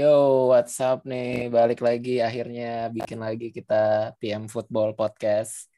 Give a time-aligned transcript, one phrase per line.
[0.00, 1.52] Yo, what's up nih?
[1.52, 5.68] Balik lagi akhirnya bikin lagi kita PM Football Podcast.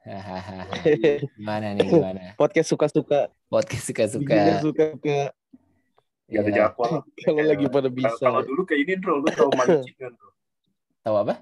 [0.00, 0.64] Hahaha.
[1.36, 2.32] gimana nih gimana?
[2.40, 3.28] Podcast suka-suka.
[3.52, 4.64] Podcast suka-suka.
[4.64, 5.36] suka-suka.
[6.32, 7.04] Gak ada jadwal.
[7.04, 8.24] Kalau lagi pada bisa.
[8.24, 9.20] Kalau dulu kayak ini, Bro.
[9.20, 10.30] Lu tau Maichi kan, Bro?
[11.04, 11.34] Tahu apa?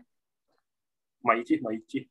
[1.22, 2.10] Maichi, Maichi.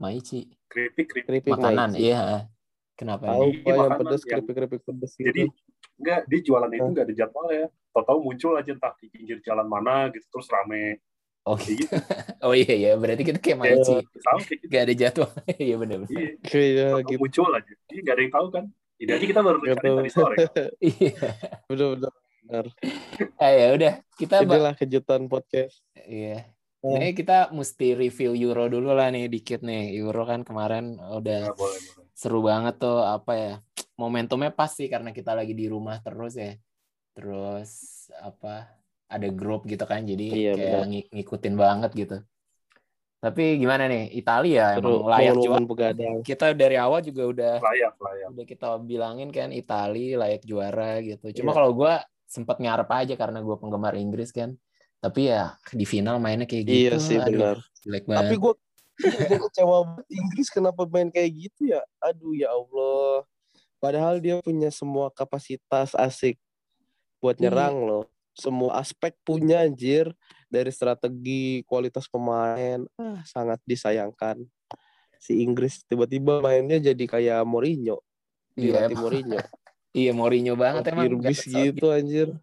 [0.00, 0.48] Maichi.
[0.72, 1.24] Keripik, keripik.
[1.28, 2.08] Keripik Makanan, Maici.
[2.08, 2.48] iya.
[2.96, 3.52] Kenapa Tahu?
[3.52, 5.52] Iya, yang makanan pedas yang- keripik-keripik pedas Jadi, gitu.
[6.00, 7.68] enggak, dia jualan itu enggak ada jadwal ya.
[7.94, 10.98] Tahu-tahu muncul aja entah di pinggir jalan mana gitu, terus rame.
[11.44, 11.86] Oh, gitu.
[12.46, 13.84] oh iya ya, berarti kita kayak.
[13.84, 14.66] Sama kayak gitu.
[14.66, 15.30] Gak ada jadwal.
[15.62, 16.10] Iya benar-benar.
[16.10, 17.20] Iya, Kayak tahu-tahu gitu.
[17.22, 17.72] muncul aja.
[17.86, 18.64] Jadi nggak ada yang tahu kan.
[18.94, 19.76] Jadi aja kita baru tahu.
[19.78, 20.36] tadi sore.
[20.82, 21.28] Iya.
[21.68, 22.66] Bener-bener.
[23.38, 25.80] Eh, ya udah, kita Inilah kejutan podcast.
[26.04, 26.48] iya.
[26.80, 26.92] Oh.
[26.92, 29.96] Ini kita mesti review Euro dulu lah nih dikit nih.
[29.96, 32.08] Euro kan kemarin udah Nggak boleh, boleh.
[32.12, 33.52] seru banget tuh apa ya
[33.96, 36.52] momentumnya pas sih karena kita lagi di rumah terus ya
[37.14, 37.70] terus
[38.16, 38.68] apa
[39.06, 42.16] ada grup gitu kan jadi Iya, kayak ng- ngikutin banget gitu
[43.18, 45.00] tapi gimana nih Italia Seru.
[45.00, 46.16] emang layak juara begadang.
[46.20, 48.26] kita dari awal juga udah Layak, layak.
[48.30, 51.56] udah kita bilangin kan Italia layak juara gitu cuma Iya.
[51.56, 51.92] kalau gue
[52.26, 54.52] sempet ngarep aja karena gue penggemar Inggris kan
[54.98, 57.56] tapi ya di final mainnya kayak gitu Iya sih aduh, benar.
[57.78, 58.52] jelek Tapi banget gue
[59.26, 61.82] gue kecewa banget Inggris kenapa main kayak gitu ya?
[62.00, 63.26] Aduh ya Allah.
[63.76, 66.38] Padahal dia punya semua kapasitas asik
[67.24, 67.48] buat Iya.
[67.48, 68.04] nyerang loh.
[68.36, 70.12] Semua aspek punya anjir
[70.52, 72.84] dari strategi, kualitas pemain.
[73.00, 74.44] Ah, sangat disayangkan.
[75.16, 78.04] Si Inggris tiba-tiba mainnya jadi kayak Mourinho.
[78.54, 78.92] iya.
[78.92, 79.38] Mourinho.
[79.96, 82.36] iya Mourinho banget emang Irbis gitu anjir.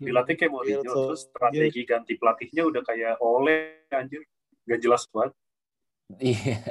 [0.00, 4.24] Dilatih kayak Mourinho, so- terus strategi ganti pelatihnya udah kayak oleh anjir.
[4.64, 5.36] Gak jelas banget.
[6.16, 6.56] Iya.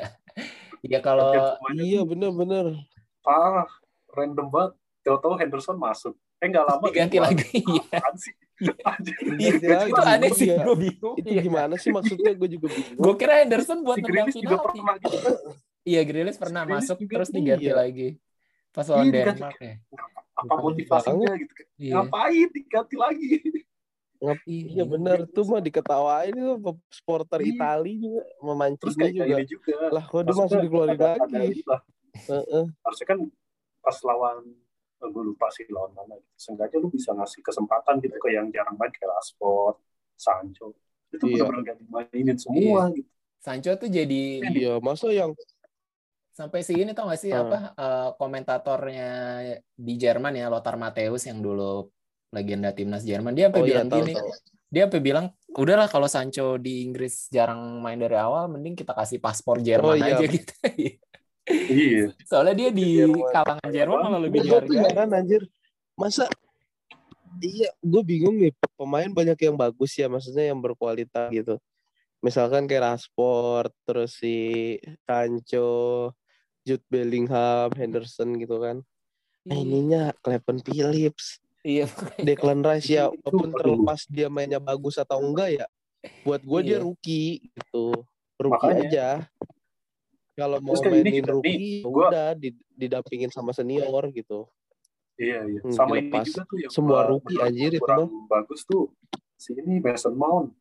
[0.85, 1.33] Iya kalau
[1.73, 2.77] Iya tuh bener-bener.
[3.25, 3.65] parah,
[4.13, 4.77] random banget.
[5.01, 6.13] Tahu-tahu Henderson masuk.
[6.45, 7.50] Eh nggak lama diganti lagi.
[8.56, 8.72] Iya.
[9.35, 10.13] Diganti Itu lagi.
[10.16, 10.63] aneh sih Iya.
[10.63, 11.16] gue bingung.
[11.17, 12.95] Itu gimana sih maksudnya gue juga bingung.
[12.95, 14.79] Gue kira Henderson buat nendang juga penalti.
[14.79, 15.29] pernah gitu.
[15.83, 17.75] Iya, Grealish pernah masuk terus diganti iya.
[17.75, 18.07] lagi.
[18.72, 19.23] Pas lawan Iya.
[19.28, 19.73] Denmark ya.
[20.35, 21.66] Apa motivasinya gitu kan.
[21.75, 21.94] Iya.
[21.97, 23.29] Ngapain diganti lagi?
[24.16, 26.51] Ngap- Iya benar tuh mah diketawain itu
[26.89, 27.51] supporter Iya.
[27.51, 29.67] Itali juga memancingnya kayak juga.
[29.67, 29.75] juga.
[29.91, 31.35] Lah kok dia masih dikeluarin lagi.
[31.51, 31.81] ini lah.
[32.23, 32.63] Heeh.
[32.79, 33.19] Harusnya kan
[33.83, 34.38] pas lawan
[34.97, 36.16] gue lupa sih lawan mana.
[36.33, 39.75] Seenggaknya lu bisa ngasih kesempatan gitu ke yang jarang main kayak Rashford,
[40.13, 40.73] Sancho.
[41.09, 41.45] Itu Iya.
[41.45, 43.09] benar-benar gak dimainin semua gitu.
[43.38, 45.38] Sancho tuh jadi Iya, masa yang
[46.31, 47.45] sampai si ini tau gak sih Hmm.
[47.45, 49.09] apa eh, komentatornya
[49.72, 51.88] di Jerman ya Lothar Matthäus yang dulu
[52.29, 54.29] legenda timnas Jerman dia sampai oh iya bilang tahu gini tahu.
[54.67, 59.23] dia sampai bilang udahlah kalau Sancho di Inggris jarang main dari awal mending kita kasih
[59.23, 60.19] paspor Jerman Oh, iya.
[60.19, 60.51] aja gitu
[61.45, 62.09] Iya.
[62.25, 63.29] soalnya dia di Jerman.
[63.29, 65.41] kalangan Jerman malah lebih dihargai heran anjir.
[65.94, 66.25] Masa
[67.35, 68.56] Iya, gue bingung nih.
[68.73, 71.59] Pemain banyak yang bagus ya, maksudnya yang berkualitas gitu.
[72.23, 76.16] Misalkan kayak Rashford, terus si Sancho,
[76.63, 78.79] Jude Bellingham, Henderson gitu kan.
[79.44, 81.38] Nah, ininya Cleven Phillips.
[81.62, 81.89] iya
[82.22, 85.66] Declan Rice ya walaupun terlepas dia mainnya bagus atau enggak ya
[86.22, 86.85] buat gue dia Iya.
[86.85, 88.06] rookie gitu
[88.38, 88.85] rookie Makanya.
[88.85, 89.07] aja
[90.35, 94.46] kalau mau Terus ini mainin nih, rookie gua- udah di- didampingin sama senior gitu
[95.16, 95.59] Iya, iya.
[95.63, 98.91] Hmm, Sama ini juga tuh yang Semua rookie, anjir, itu kurang bagus tuh
[99.40, 100.51] si ini Mason Mount.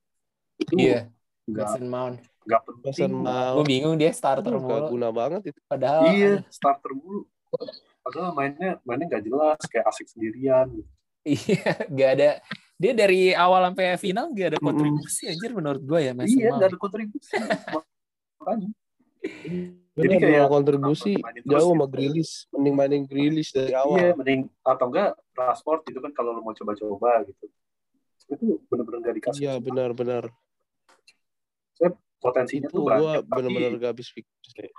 [0.55, 1.11] Itu iya
[1.51, 2.87] nggak Mason Mount nggak penting.
[2.95, 6.93] Mason Mount gue bingung dia starter aduh, gak mulu guna banget itu padahal Iya, starter
[6.95, 7.27] mulu.
[8.07, 10.71] Padahal mainnya mainnya nggak jelas, kayak asik sendirian.
[11.27, 12.31] Iya, gak ada.
[12.79, 16.59] Dia dari awal sampai final gak ada kontribusi anjir menurut gue ya Mason iya, Mount.
[16.63, 17.33] nggak ada kontribusi.
[18.39, 18.69] Makanya.
[19.95, 21.15] Jadi kayak kontribusi
[21.47, 26.11] jauh sama Grilis mending mainin Grilis dari Iya, awal mending atau enggak Rashford gitu kan
[26.11, 27.45] kalau lu mau coba-coba gitu.
[28.27, 29.41] Itu bener-bener nggak dikasih.
[29.41, 30.35] iya benar-benar
[32.25, 33.23] Potensinya itu tuh gue banyak.
[33.29, 34.73] bener-bener Tapi gak habis pikir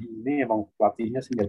[0.00, 1.36] ini emang pelatihnya sih.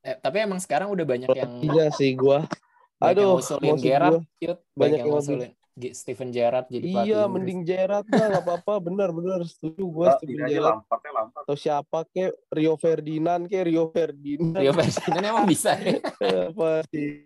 [0.00, 3.76] Eh, tapi emang sekarang udah banyak yang iya sih gue banyak yang aduh ngusulin gua
[3.76, 4.00] Yud.
[4.16, 5.52] banyak banyak yang ngusulin
[5.90, 7.32] Steven Gerrard jadi pelatih Iya, Inggris.
[7.32, 11.42] mending Gerrard lah, nggak apa-apa, benar-benar setuju gue Nah, Steven Gerrard Lampardnya Lampard.
[11.42, 15.96] atau siapa ke Rio Ferdinand ke Rio Ferdinand Rio Ferdinand emang bisa ya.
[16.50, 17.24] apa sih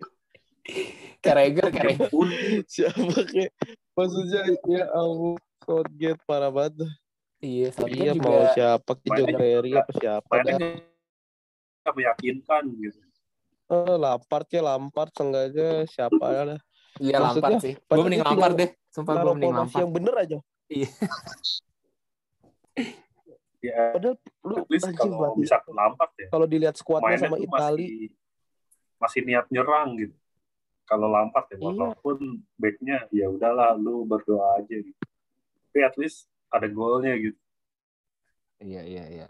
[1.19, 2.09] Carragher, Carragher.
[2.65, 3.53] Siapa ke
[3.93, 6.89] maksudnya ya Allah Southgate parah banget
[7.39, 8.25] Iya, Southgate iya juga.
[8.25, 10.71] mau siapa ke John Terry juga- apa siapa mainnya
[11.87, 13.01] meyakinkan gitu.
[13.67, 16.61] eh, Lampard ke Lampard sengaja siapa dah
[16.97, 17.75] Iya Lampard sih.
[17.75, 18.71] Gue mending Lampard tinggal deh.
[18.89, 19.81] Sumpah gue mending Lampard.
[19.81, 20.39] yang bener aja
[23.59, 26.29] Ya, padahal lu anjing kalau bisa Lampard ya.
[26.29, 28.13] kalau dilihat skuadnya sama Itali masih
[29.01, 30.13] masih niat nyerang gitu.
[30.85, 31.65] kalau Lampard ya Iya.
[31.65, 32.19] walaupun
[32.55, 35.01] backnya ya udahlah lu berdoa aja gitu
[35.65, 37.41] tapi at least ada golnya gitu
[38.61, 39.27] Iya iya iya.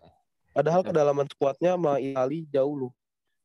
[0.50, 0.88] Padahal Iya.
[0.88, 2.93] kedalaman skuadnya sama Itali jauh loh.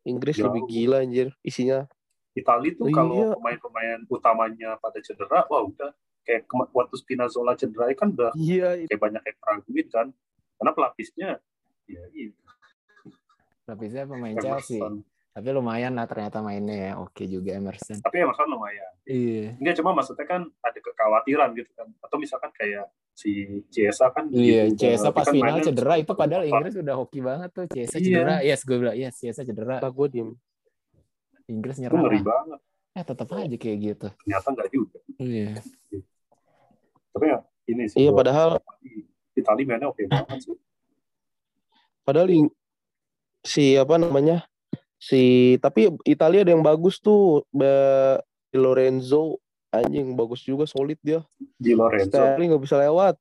[0.04, 0.50] Inggris Jauh.
[0.50, 1.86] lebih gila anjir isinya.
[2.32, 2.96] Itali tuh Iya.
[2.96, 5.92] kalau pemain-pemain utamanya pada cedera wah udah
[6.22, 10.08] kayak waktu Spinazzola cedera kan udah Iya, kayak banyak yang raguin kan
[10.56, 11.30] karena pelapisnya
[11.86, 12.32] ya iya
[13.66, 14.82] Lapisnya pemain Chelsea.
[15.30, 16.94] Tapi lumayan lah ternyata mainnya ya.
[16.98, 18.02] Oke juga Emerson.
[18.02, 19.58] tapi Emerson lumayan Iya.
[19.58, 24.70] enggak cuma maksudnya kan ada kekhawatiran gitu kan atau misalkan kayak si Ciesa kan Iya,
[24.70, 26.44] gitu, Chiesa pas kan final cedera itu padahal.
[26.46, 27.66] Inggris udah hoki banget tuh.
[27.68, 28.06] Chiesa Iya.
[28.06, 28.36] cedera.
[28.42, 29.78] Yes, gue bilang yes, Chiesa cedera.
[29.78, 30.30] lah gue diem.
[31.50, 32.06] Inggris itu nyerang.
[32.06, 32.26] ngeri lah.
[32.30, 32.60] banget.
[32.94, 34.08] Eh tetap aja kayak gitu.
[34.16, 34.98] ternyata enggak juga.
[35.18, 35.52] Iya.
[37.10, 38.62] tapi ya ini sih Iya padahal
[39.34, 40.56] Itali mainnya oke banget sih.
[42.02, 42.54] Padahal ing-
[43.42, 44.46] si apa namanya?
[44.96, 49.38] Si tapi Italia ada yang bagus tuh Di Lorenzo.
[49.70, 51.22] Anjing bagus juga solid dia.
[51.56, 52.10] Di Lorenzo.
[52.10, 53.16] Sterling nggak bisa lewat.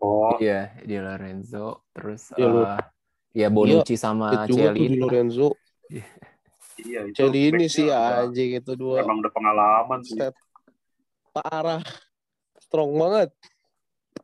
[0.00, 0.32] Oh.
[0.40, 1.84] Iya, di Lorenzo.
[1.92, 2.80] Terus Iya, eh
[3.36, 4.88] ya Bonucci sama Fit juga tuh Cielini.
[4.88, 5.48] di Lorenzo
[6.82, 10.34] iya itu Celini sih udah- anjing itu dua emang udah pengalaman sih Stat
[11.30, 11.82] parah
[12.58, 13.30] strong banget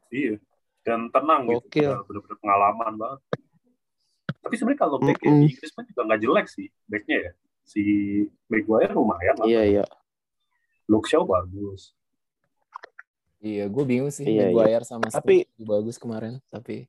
[0.08, 0.38] Iya.
[0.84, 1.58] Dan tenang gitu.
[1.58, 1.90] Gokil.
[1.90, 3.20] Udah bener-bener pengalaman banget.
[4.36, 5.40] Tapi sebenarnya kalau back Mm-mm.
[5.40, 7.32] di Inggris pun juga nggak jelek sih backnya ya.
[7.62, 7.82] Si
[8.46, 9.46] Maguire lumayan lah.
[9.48, 9.84] iya iya
[10.84, 11.96] Luke Shaw bagus.
[13.40, 16.86] Iya, gue bingung sih Iya, Maguire sama Tapi- bagus kemarin, tapi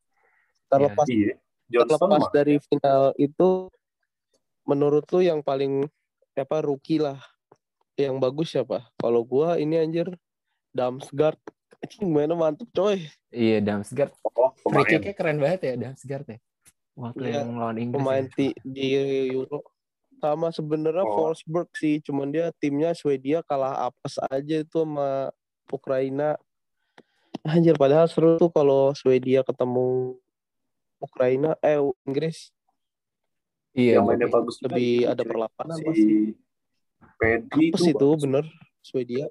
[0.67, 1.35] terlepas Iya.
[1.65, 3.49] Johnson terlepas dari final itu
[4.65, 5.85] menurut lu yang paling
[6.33, 7.21] apa rookie lah
[7.95, 10.11] yang bagus siapa kalau gua ini anjir
[10.75, 11.39] Damsgaard
[11.79, 16.39] anjing mainnya mantep coy iya Damsgaard Oh, free keren banget ya Damsgaard ya.
[16.95, 17.95] Waktu Iya, yang lawan Inggris.
[17.95, 18.33] pemain ya.
[18.33, 18.85] di, di
[19.29, 19.61] Euro
[20.17, 21.29] sama sebenarnya Oh.
[21.29, 25.29] Forsberg sih cuman dia timnya Swedia kalah apes aja itu sama
[25.67, 26.39] Ukraina
[27.43, 30.15] anjir padahal seru tuh kalau Swedia ketemu
[30.97, 32.54] Ukraina eh Inggris
[33.75, 35.27] Iya, yang mainnya bagus juga lebih itu, ada Jack.
[35.29, 36.13] perlawanan si pasti
[37.15, 38.21] Pedri apes itu bagus.
[38.23, 38.45] bener
[38.79, 39.25] Swedia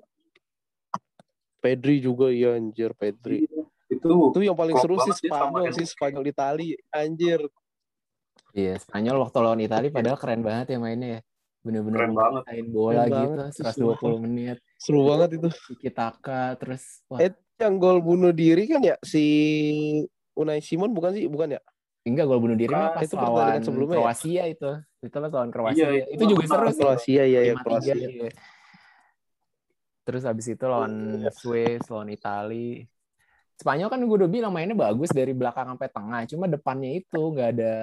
[1.59, 3.63] Pedri juga ya anjir Pedri Iya.
[3.89, 5.87] Itu itu yang paling seru sih Spanyol sih.
[5.87, 7.41] Spanyol Itali anjir
[8.53, 11.21] Iya, Spanyol waktu lawan Italia padahal keren banget ya mainnya ya.
[11.61, 12.43] Bener-bener Keren banget.
[12.45, 14.59] main bola Keren gitu, banget, 120 menit.
[14.77, 19.25] seru banget itu Tiki Taka terus wah, Eh, yang gol bunuh diri kan ya si
[20.35, 21.61] Unai Simon bukan sih bukan ya
[22.05, 24.01] enggak gol bunuh diri mah pas itu pertandingan lawan sebelumnya ya?
[24.05, 24.71] Kroasia itu.
[25.01, 25.81] Itu pas lawan Kroasia.
[25.89, 26.83] Iya, itu itu juga seru sih.
[26.85, 28.31] Kroasia ya ya 5-3, Kroasia iya.
[30.05, 30.93] Terus habis itu lawan
[31.25, 31.31] Iya.
[31.33, 32.85] Swiss, lawan Itali.
[33.55, 37.49] Spanyol kan gue udah bilang mainnya bagus dari belakang sampai tengah, cuma depannya itu nggak
[37.55, 37.75] ada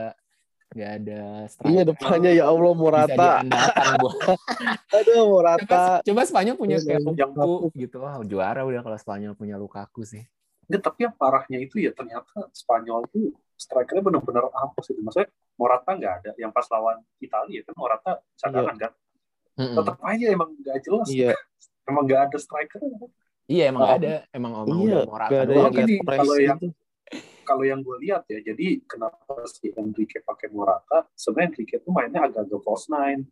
[0.72, 1.22] nggak ada
[1.52, 4.16] striker iya depannya ya Allah bisa Morata diandalkan buat
[4.96, 7.02] aduh coba, Morata coba Spanyol punya Iya, kayak.
[7.12, 10.24] Lukaku gitu wah juara udah kalau Spanyol punya Lukaku sih
[10.72, 15.94] Nggak, tapi yang parahnya itu ya ternyata Spanyol tuh strikernya bener-bener apa sih maksudnya Morata
[15.94, 18.92] nggak ada yang pas lawan Italia kan Morata cadangan kan
[19.54, 19.76] Mm-mm.
[19.78, 21.38] tetap aja emang nggak jelas iya
[21.90, 22.82] emang nggak ada striker
[23.46, 23.94] iya emang Oh.
[23.94, 25.74] ada emang emang Iya, udah Morata gak ada doang.
[25.76, 26.68] yang kalau yang- gitu.
[27.44, 32.22] kalau yang gue lihat ya jadi kenapa si Enrique pakai Morata sebenarnya Enrique tuh mainnya
[32.24, 33.28] agak-agak false nine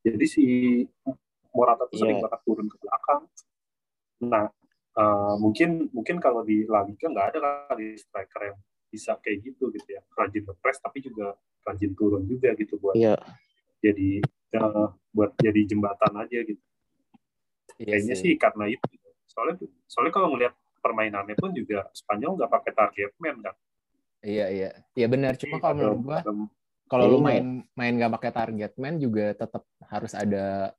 [0.00, 0.44] jadi si
[1.50, 2.24] Morata tuh sering Iya.
[2.24, 3.22] banget turun ke belakang
[4.24, 4.44] nah
[4.94, 8.58] eh, mungkin mungkin kalau di La Liga nggak ada kali striker yang
[8.94, 10.02] bisa kayak gitu gitu ya.
[10.14, 11.34] Rajin nge-press tapi juga
[11.66, 13.18] rajin turun juga gitu buat iya.
[13.82, 14.22] jadi
[14.54, 16.62] eh, buat jadi jembatan aja gitu.
[17.82, 18.38] Iya kayaknya sih.
[18.38, 18.86] karena itu.
[19.26, 19.58] Soalnya
[19.90, 23.54] soalnya kalau ngelihat permainannya pun juga Spanyol nggak pakai target man kan?
[24.22, 24.70] Iya iya.
[24.94, 25.34] Iya benar.
[25.34, 26.20] Cuma kalau menurut gua
[26.88, 27.24] kalau lu Iya.
[27.24, 30.72] main main gak pakai target man juga tetap harus ada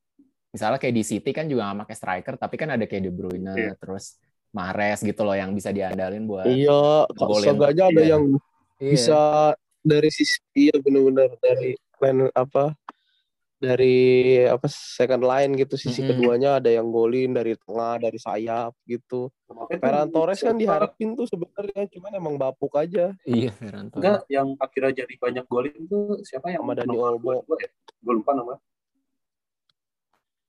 [0.53, 3.51] misalnya kayak di City kan juga gak pakai striker tapi kan ada kayak De Bruyne
[3.51, 3.73] Iya.
[3.75, 4.21] terus
[4.55, 7.43] Mahrez gitu loh yang bisa diandalin buat iya kok Golin.
[7.45, 8.09] seenggaknya ada Iya.
[8.09, 8.23] yang
[8.75, 8.89] Iya.
[8.89, 9.19] bisa
[9.81, 12.71] dari sisi iya benar-benar dari line apa
[13.55, 13.95] dari
[14.41, 16.09] apa second line gitu sisi Mm-mm.
[16.11, 19.31] keduanya ada yang golin dari tengah dari sayap gitu
[19.71, 23.99] Ferran Torres kan diharapin tuh sebenarnya cuman emang bapuk aja iya Ferran Torres.
[23.99, 27.31] enggak yang akhirnya jadi banyak golin itu siapa yang Sama Dani Olmo.
[27.43, 28.03] 22?
[28.03, 28.55] Gue lupa nama.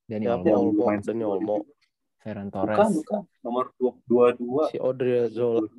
[0.06, 1.56] Dani Olmo Dani Olmo.
[2.26, 3.23] Ferran Bukan, Torres bukan.
[3.47, 4.75] Nomor 22.
[4.75, 5.71] si Odriozola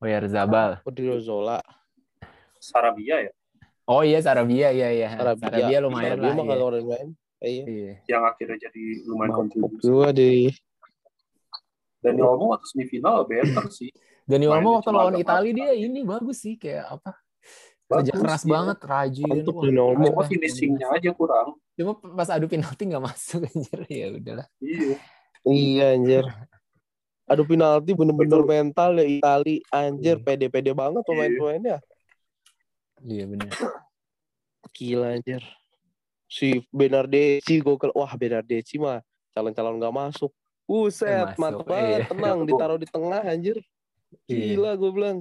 [0.00, 1.60] Oyarzabal Odriozola
[2.56, 3.32] Sarabia ya,
[3.84, 6.52] oh iya Sarabia iya iya Sarabia, Sarabia lumayan Sarabia lah mah iya.
[6.56, 7.08] kalau orang main
[7.42, 7.94] iya Iya.
[8.08, 9.82] yang akhirnya jadi lumayan kontribusi.
[9.84, 10.32] juga di
[12.00, 13.90] Dani Olmo waktu semifinal better sih.
[14.26, 17.14] Dani Olmo waktu lawan Italia dia ini bagus sih kayak apa
[17.92, 18.50] kerja Bagus, keras iya.
[18.56, 19.28] banget, rajin.
[19.28, 20.06] Wah, Doni Olmo.
[20.08, 21.48] Cuma finishingnya aja kurang.
[21.76, 23.80] Cuma pas adu penalti nggak masuk anjir.
[23.86, 24.46] Ya udahlah.
[24.58, 24.96] Iya.
[25.42, 26.24] Iya anjir.
[27.26, 30.24] Aduh penalti bener-bener mental ya Itali anjir Iya.
[30.24, 31.08] pede-pede banget Iya.
[31.08, 31.76] pemain-pemainnya.
[33.02, 33.50] Iya benar.
[34.70, 35.42] Gila anjir.
[36.28, 37.90] Si Benardeschi gokil.
[37.92, 40.30] Wah Benardeschi mah calon-calon nggak masuk.
[40.62, 41.72] Buset, Eh, masuk, mantep iya.
[41.74, 42.48] banget, tenang, Iya.
[42.48, 43.56] ditaruh di tengah anjir.
[44.30, 44.56] Iya.
[44.56, 45.18] Gila gue bilang.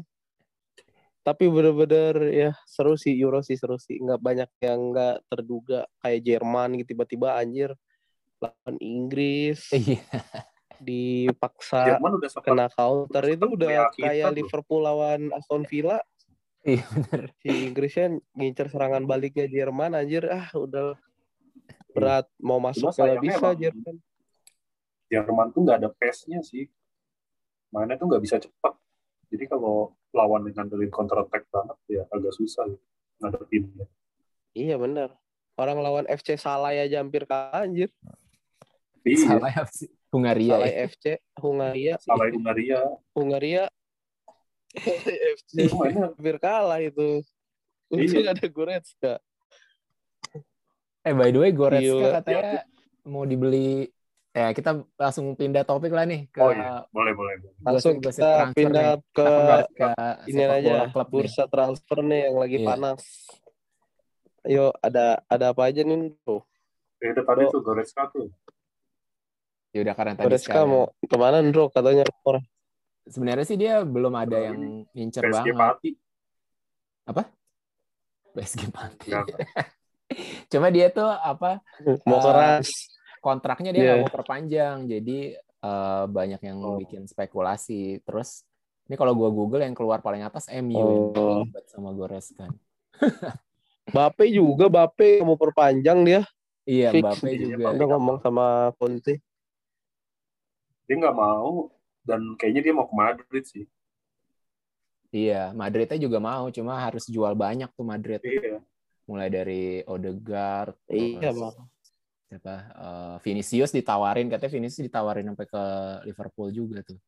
[1.21, 3.97] Tapi bener-bener ya seru sih Euro sih seru sih.
[4.01, 7.73] Nggak banyak yang nggak terduga kayak Jerman gitu tiba-tiba anjir
[8.41, 10.01] lawan Inggris Iya.
[10.81, 14.33] dipaksa Jerman udah sempat kena counter itu udah kayak.
[14.33, 16.01] Liverpool lawan Aston Villa
[16.61, 17.23] Iya benar.
[17.37, 20.97] si Inggrisnya ngincer serangan baliknya Jerman anjir ah udah
[21.91, 23.95] berat mau masuk sayangnya bisa emang- Jerman
[25.05, 26.71] Jerman tuh nggak ada pace-nya sih.
[27.67, 28.79] Mainnya tuh nggak bisa cepat.
[29.27, 32.83] Jadi kalau lawan dengan dari counter attack banget ya agak susah gitu.
[33.19, 33.85] ngadepinnya.
[34.51, 35.13] iya benar
[35.55, 37.93] orang lawan FC Salai aja hampir kalah anjir
[39.01, 39.89] Iya, Salah sih?
[40.07, 40.85] Hungaria Salai ya.
[40.85, 41.05] FC
[41.35, 42.79] Hungaria salah Hungaria.
[43.11, 43.63] Hungaria
[45.31, 47.23] FC Itu mainnya hampir kalah itu
[47.87, 49.13] untung ada Goretzka
[51.01, 52.11] Eh by the way Goretzka Gila.
[52.19, 52.61] katanya
[53.03, 53.89] mau dibeli
[54.29, 57.35] ya kita langsung pindah topik lah nih ke Oh iya, boleh boleh.
[57.37, 57.51] boleh.
[57.61, 59.03] langsung kita pindah nih.
[59.11, 59.91] ke Barca
[60.23, 61.13] ini aja klub nih.
[61.17, 62.67] bursa transfer nih yang lagi Iya.
[62.67, 63.01] panas
[64.41, 66.43] ayo ada ada apa aja nih tuh
[66.97, 68.29] Ya, itu tadi tuh Goretzka tuh.
[69.71, 70.69] Ya udah karena tadi Goretzka sekalian.
[70.69, 72.43] mau ke mana Bro katanya orang
[73.03, 74.59] Sebenarnya sih dia belum ada Belum yang
[74.93, 75.55] ngincer PSG banget.
[75.57, 75.89] Pati.
[78.31, 79.09] PSG Pati.
[79.09, 79.25] Nggak.
[80.51, 81.63] Cuma dia tuh apa
[82.03, 82.67] mau keras
[83.19, 83.89] kontraknya dia Iya.
[83.89, 84.77] nggak mau perpanjang.
[84.85, 86.77] Jadi eh, banyak yang Oh.
[86.77, 88.01] bikin spekulasi.
[88.01, 88.43] Terus
[88.85, 90.85] ini kalau gua Google yang keluar paling atas MU Oh.
[90.85, 92.47] yang terlibat sama Goretzka.
[93.89, 96.21] Bape juga Bape mau perpanjang dia
[96.63, 97.01] Iya, Fix.
[97.01, 97.65] Mbappe Iya, juga.
[97.73, 99.19] Udah ngomong sama Conte
[100.91, 101.71] Dia nggak mau
[102.03, 103.63] dan kayaknya dia mau ke Madrid sih.
[105.15, 108.19] Iya, Madridnya juga mau, cuma harus jual banyak tuh Madrid.
[108.19, 108.59] Iya.
[109.07, 111.67] Mulai dari Odegaard, iya terus bang
[112.27, 115.63] siapa eh, Vinicius ditawarin, katanya Vinicius ditawarin sampai ke
[116.11, 116.99] Liverpool juga tuh.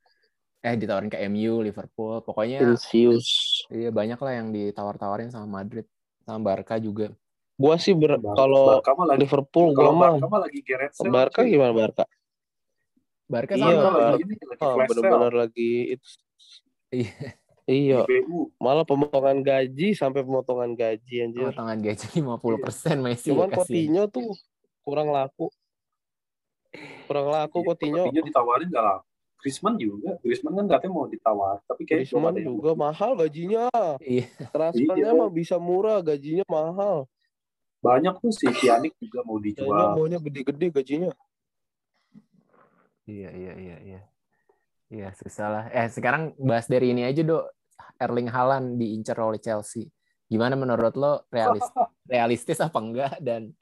[0.64, 2.24] Eh, ditawarin ke MU, Liverpool.
[2.24, 3.28] Pokoknya Vinicius
[3.68, 5.84] iya banyak lah yang ditawar-tawarin sama Madrid,
[6.24, 7.12] sama Barca juga.
[7.60, 8.80] gua sih ber- kalau
[9.20, 10.60] Liverpool gua mah Barca lagi.
[11.08, 12.04] Barca gimana Barca
[13.26, 14.24] Barca Iya, sama lagi
[14.60, 16.08] oh, sale lagi itu
[16.94, 17.14] Iya.
[17.66, 18.00] iya
[18.60, 23.50] malah pemotongan gaji sampai pemotongan gaji anjir potongan gaji 50% Messi cuman.
[23.50, 24.36] Coutinho tuh
[24.84, 25.48] kurang laku
[27.06, 29.00] kurang laku Iya, Coutinho Coutinho ditawarin nggak lah.
[29.38, 30.16] Griezmann juga.
[30.24, 33.68] Griezmann kan katanya mau ditawar, tapi kayak Griezmann juga mahal gajinya
[34.00, 34.28] Iya.
[34.50, 35.20] transfernya Iya.
[35.20, 37.08] mah bisa murah gajinya mahal
[37.80, 39.88] banyak tuh si Pjanic juga mau kayaknya dijual.
[39.94, 41.12] maunya gede-gede gajinya
[43.04, 44.02] Iya, iya, iya, iya.
[44.94, 45.64] Iya, susah lah.
[45.74, 47.46] Eh, sekarang bahas dari ini aja, Dok.
[48.00, 49.90] Erling Haaland diincar oleh Chelsea.
[50.30, 51.64] Gimana menurut lo realis
[52.12, 53.54] realistis apa enggak dan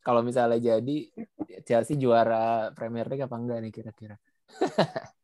[0.00, 0.98] kalau misalnya jadi
[1.66, 4.16] Chelsea juara Premier League apa enggak nih kira-kira?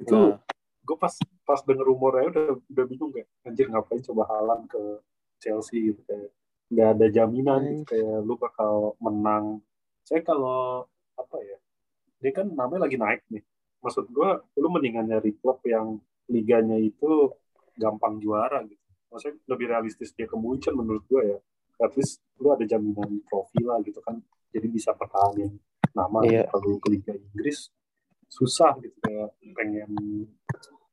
[0.00, 0.38] Itu
[0.80, 1.14] gue pas
[1.46, 4.82] pas denger rumornya udah udah bingung kayak anjir ngapain coba Haaland ke
[5.38, 6.32] Chelsea gitu kayak
[6.70, 9.64] nggak ada jaminan gitu kayak lu bakal menang.
[10.04, 11.49] Saya kalau apa ya
[12.20, 13.42] dia kan namanya lagi naik nih.
[13.80, 15.96] Maksud gue lu mendingan nyari klub yang
[16.28, 17.32] liganya itu
[17.74, 18.76] gampang juara gitu.
[19.08, 21.38] Maksudnya lebih realistis dia ke Munchen menurut gue ya.
[21.80, 24.20] At least lu ada jaminan trofi lah gitu kan.
[24.52, 25.56] Jadi bisa pertahanin
[25.90, 26.46] nama Iya.
[26.46, 27.72] kalau ke Liga Inggris
[28.30, 29.90] susah gitu kayak pengen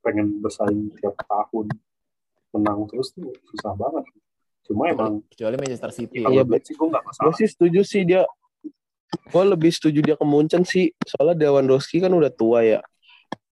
[0.01, 1.69] pengen bersaing tiap tahun
[2.50, 4.10] menang terus tuh susah banget
[4.65, 6.25] cuma emang Kecuali Manchester City.
[6.25, 8.25] kalau Iya, duit sih gue nggak gue masalah sih setuju sih dia
[9.07, 12.79] gue lebih setuju dia ke Munchen sih soalnya Lewandowski kan udah tua ya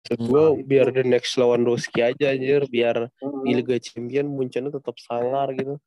[0.07, 0.63] gue Hmm.
[0.63, 3.43] biar the next Lewandowski aja anjir biar Hmm.
[3.43, 5.77] di Liga Champion Munchen tetap sangar gitu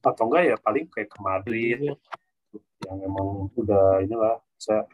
[0.00, 1.94] atau enggak ya paling kayak ke Madrid Iya.
[2.84, 4.86] yang emang udah inilah saya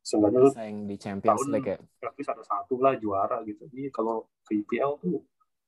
[0.00, 1.78] seenggaknya lu Saing di Champions Tahun- League ya.
[1.78, 5.22] at least ada satu lah juara gitu jadi kalau ke IPL tuh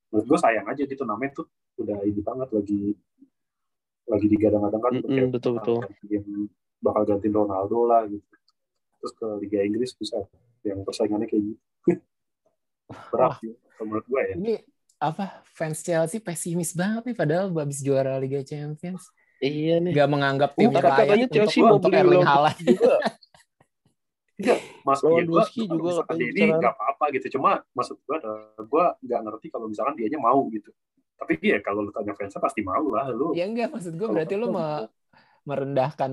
[0.09, 2.81] menurut gue sayang aja gitu namanya tuh udah ini banget lagi
[4.05, 5.79] lagi digadang-gadang kan Mm-mm, kayak betul, betul.
[6.83, 8.27] Bakal gantiin Ronaldo lah gitu.
[8.99, 10.27] Terus ke Liga Inggris bisa.
[10.67, 11.63] Yang persaingannya kayak gitu.
[13.15, 14.35] Berat sih kalau menurut gue ya.
[14.37, 14.55] Ini
[15.03, 19.07] apa fans Chelsea pesimis banget nih padahal habis juara Liga Champions.
[19.43, 19.91] iya nih.
[19.91, 22.59] Nggak menganggap timnya Ntar katanya layak Chelsea untuk, mau untuk beli Erling Haaland.
[22.63, 22.97] juga.
[24.83, 27.27] Mas iya, Lewandowski juga kalau misalkan katanya dia ini nggak apa-apa gitu.
[27.39, 28.19] Cuma maksud gue
[28.59, 30.71] gue nggak ngerti kalau misalkan dianya mau gitu.
[31.19, 33.31] Tapi ya kalau lu tanya fansnya pasti mau lah lu.
[33.35, 34.91] Ya enggak, maksud gue berarti lu me-
[35.43, 36.13] merendahkan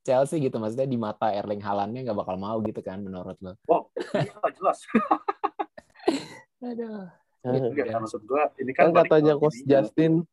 [0.00, 0.56] Chelsea gitu.
[0.56, 3.54] Maksudnya di mata Erling Haalandnya nggak bakal mau gitu kan menurut lo.
[3.64, 4.78] Wow, iya jelas.
[6.60, 7.08] Aduh.
[7.40, 7.96] Enggak, Ya.
[7.96, 9.64] kan maksud gua ini kan Kan katanya Coach.
[9.64, 10.28] Justin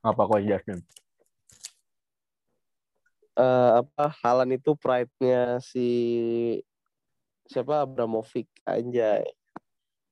[0.00, 0.80] Apa Coach Justin?
[3.34, 5.88] eh, apa Halan itu pride-nya si
[7.44, 9.28] siapa Abramovic anjay.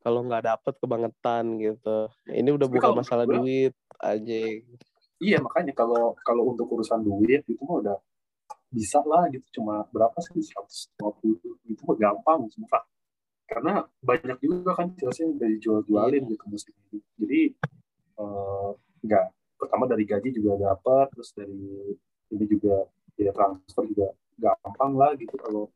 [0.02, 2.11] Kalau nggak dapet kebangetan gitu.
[2.26, 4.66] Ini udah Tapi bukan masalah menurut duit anjing.
[5.22, 7.98] Iya makanya kalau kalau untuk urusan duit itu mah udah
[8.74, 9.62] bisa lah gitu.
[9.62, 10.42] Cuma berapa sih?
[10.42, 12.82] 150 itu mah gampang sumpah
[13.46, 16.98] karena banyak juga kan Chelsea yang udah dijual-jualin gitu musim ini.
[17.20, 17.40] Jadi
[18.18, 18.70] eh,
[19.06, 19.26] nggak.
[19.62, 21.94] Pertama dari gaji juga dapat terus dari
[22.34, 22.82] ini juga
[23.14, 25.70] ya transfer juga gampang lah gitu kalau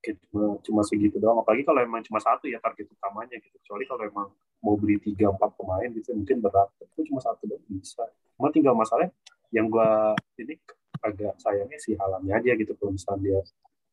[0.00, 1.44] kayak cuma cuma segitu doang.
[1.44, 3.52] Apalagi kalau emang cuma satu ya target utamanya gitu.
[3.60, 4.28] Kecuali kalau emang
[4.60, 6.68] mau beli tiga empat pemain gitu mungkin berat.
[6.80, 8.04] Itu cuma satu doang bisa.
[8.36, 9.12] Cuma tinggal masalahnya
[9.50, 10.56] yang gua ini
[11.00, 13.38] agak sayangnya si halamnya aja gitu kalau misalnya dia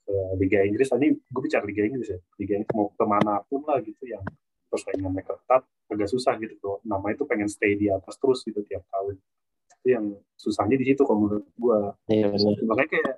[0.08, 0.88] ke Liga Inggris.
[0.92, 2.20] Tadi gue bicara Liga Inggris ya.
[2.40, 4.24] Liga Inggris mau ke mana pun lah gitu yang
[4.68, 8.84] persaingannya ketat agak susah gitu tuh nama itu pengen stay di atas terus gitu tiap
[8.92, 9.16] tahun.
[9.80, 10.06] Itu yang
[10.36, 11.96] susahnya di situ kalau menurut gua.
[12.12, 12.36] Iya
[12.68, 13.16] makanya kayak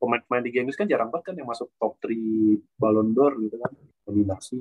[0.00, 3.72] pemain-pemain Liga Inggris kan jarang banget kan yang masuk top 3 Ballon d'Or gitu kan.
[4.08, 4.60] Nominasi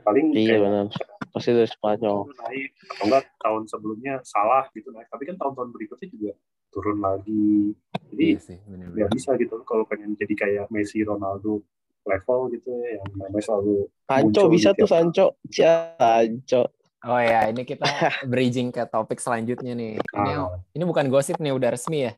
[0.00, 0.84] paling Iya benar.
[1.30, 2.26] Pasti dari Spanyol.
[2.26, 6.30] naik atau enggak tahun sebelumnya salah gitu naik tapi kan tahun-tahun berikutnya juga
[6.68, 7.74] turun lagi
[8.10, 9.10] jadi Iya sih, nggak benar-benar.
[9.10, 11.62] bisa gitu kalau pengen jadi kayak Messi Ronaldo
[12.02, 15.26] level gitu ya yang namanya selalu Sancho bisa tuh tiap- Sancho.
[15.46, 16.62] Sancho.
[17.00, 17.86] Oh ya, ini kita
[18.30, 19.96] bridging ke topik selanjutnya nih.
[19.96, 22.12] Ini Ah, ini bukan gosip nih, udah resmi ya?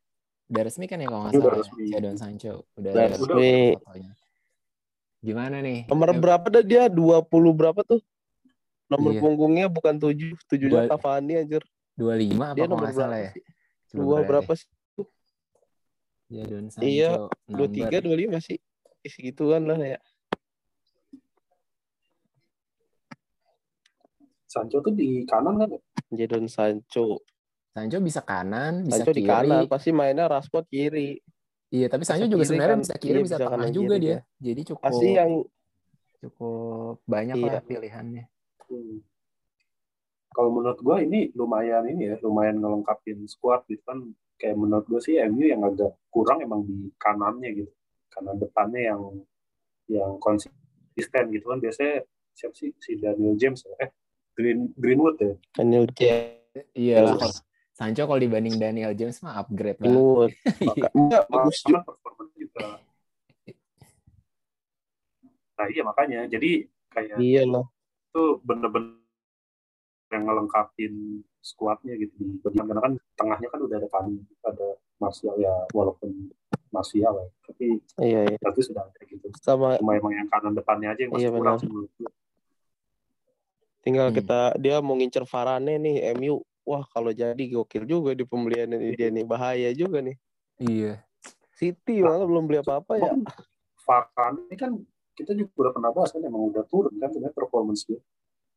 [0.49, 1.59] Udah resmi kan ya kalau nggak Udah salah?
[1.63, 1.85] resmi.
[1.87, 2.53] Jadon Sancho.
[2.75, 3.53] Udah, Udah resmi.
[3.79, 4.11] fotonya.
[5.23, 5.87] Gimana nih?
[5.87, 6.91] Nomor berapa dah dia?
[6.91, 7.23] 20
[7.55, 8.03] berapa tuh?
[8.91, 9.21] Nomor Iya.
[9.23, 11.63] punggungnya bukan 7, 7-nya Dua- Cavani anjir.
[11.95, 13.31] 25 apa Dia nomor berapa ya?
[13.95, 14.69] Dua berapa sih?
[16.33, 16.89] Jadon Sancho.
[16.89, 17.11] Iya,
[17.47, 17.69] number.
[17.71, 18.59] 23, 25 sih.
[19.05, 20.01] Segituan lah ya.
[24.45, 25.81] Sancho tuh di kanan kan ya?
[26.13, 27.25] Jadon Sancho.
[27.73, 29.31] Sancho bisa kanan, bisa Sancho di kiri.
[29.33, 31.21] kanan, pasti mainnya Rashford kiri.
[31.73, 32.83] Iya, tapi Sancho Bisa juga kiri sebenarnya kan.
[32.85, 34.17] bisa kiri, Iya, bisa, bisa tengah juga kiri dia.
[34.21, 34.45] dia.
[34.45, 35.31] Jadi cukup Pasti yang
[36.21, 37.49] cukup banyak Iya.
[37.49, 38.25] lah pilihannya.
[38.69, 38.97] Hmm.
[40.29, 43.99] Kalau menurut gue ini lumayan ini ya, lumayan ngelengkapin squad gitu kan.
[44.37, 47.73] Kayak menurut gue sih MU yang agak kurang emang di kanannya gitu.
[48.09, 49.03] Kanan depannya yang
[49.89, 51.57] yang konsisten gitu kan.
[51.57, 53.77] Biasanya siapa sih si Daniel James ya?
[53.79, 53.91] eh
[54.33, 55.33] Green Greenwood ya.
[55.53, 56.41] Daniel James.
[56.73, 57.17] Iya lah.
[57.73, 59.89] Sancho kalau dibanding Daniel James mah upgrade lah.
[59.89, 60.33] Greenwood.
[60.69, 61.81] Maka, enggak, bagus juga.
[61.89, 62.67] Performa juga.
[65.53, 66.51] Nah iya makanya jadi
[66.91, 67.65] kayak Iya lah.
[68.13, 69.01] itu bener-bener
[70.13, 74.69] yang ngelengkapin skuadnya gitu di karena kan tengahnya kan udah ada Pani, ada
[75.01, 76.29] Martial ya walaupun
[76.69, 78.37] Martial ya, tapi Iya, iya.
[78.37, 79.27] berarti sudah ada gitu.
[79.41, 81.59] Sama Cuma emang yang kanan depannya aja yang masih Iya, kurang
[83.83, 84.17] tinggal Hmm.
[84.21, 86.45] kita dia mau ngincer Varane nih MU.
[86.63, 89.27] Wah, kalau jadi gokil juga di pembelian ini dia nih.
[89.27, 90.15] Bahaya juga nih.
[90.59, 91.03] Iya.
[91.53, 93.11] City malah belum beli apa-apa ya.
[93.83, 94.73] Varane ini kan
[95.13, 97.99] kita juga udah pernah bahas kan emang udah turun kan sebenarnya performance dia.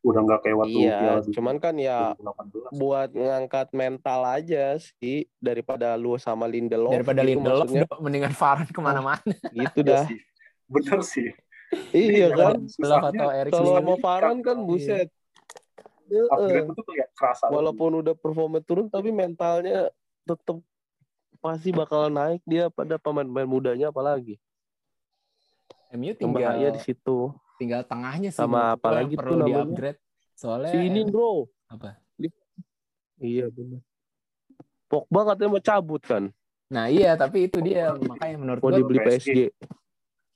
[0.06, 2.78] Udah nggak kayak waktu Iya, Dunia cuman kan ya 2018.
[2.78, 8.70] buat ngangkat mental aja sih daripada lu sama Lindelof Daripada gitu Lindelof maksudnya mendingan Varane
[8.70, 9.34] ke mana-mana.
[9.50, 10.20] gitu Iya dah sih.
[10.70, 11.30] Bener sih.
[11.90, 14.70] iya kan Lindelof atau kalau sama di Varane kan kantong.
[14.70, 15.10] buset.
[16.06, 17.46] Upgrade itu kayak kerasa.
[17.50, 19.90] walaupun udah performa turun tapi mentalnya
[20.26, 20.62] tetap
[21.42, 24.38] pasti bakal naik dia pada pemain-pemain mudanya apalagi
[25.94, 29.38] MU tinggal di situ tinggal tengahnya sih Sama menurut gua apa yang lagi perlu tuh
[29.40, 29.54] namanya?
[29.56, 30.00] di-upgrade.
[30.36, 31.34] Soalnya si ini bro
[31.72, 31.90] apa?
[33.24, 33.82] iya benar
[34.86, 36.30] Pogba katanya mau cabut kan
[36.66, 39.30] Nah, iya, tapi itu dia makanya menurut gua dibeli PSG.
[39.30, 39.38] PSG